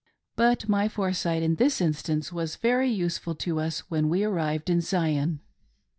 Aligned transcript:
But 0.35 0.67
my 0.67 0.87
foresight 0.89 1.43
in 1.43 1.57
this 1.57 1.79
instance 1.79 2.33
was 2.33 2.55
very 2.55 2.89
useful 2.89 3.35
to 3.35 3.59
us 3.59 3.81
when 3.91 4.09
we 4.09 4.23
arrived 4.23 4.67
in 4.67 4.81
Zion. 4.81 5.41